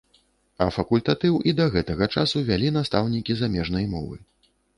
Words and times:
А 0.63 0.67
факультатыў 0.77 1.35
і 1.51 1.53
да 1.59 1.67
гэтага 1.75 2.07
часу 2.15 2.41
вялі 2.49 2.73
настаўнікі 2.79 3.37
замежнай 3.45 3.85
мовы. 3.95 4.21